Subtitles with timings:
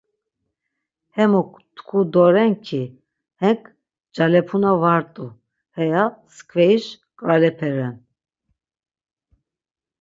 [1.15, 5.25] Hemuk tku doren ki:'hek ncalepuna var t̆u,
[5.75, 7.95] heya mskveriş nkralepe ren.